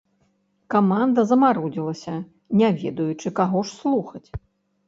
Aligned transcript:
Каманда 0.73 1.25
замарудзілася, 1.31 2.15
не 2.63 2.73
ведаючы, 2.81 3.27
каго 3.41 3.57
ж 3.69 3.75
слухаць. 3.81 4.29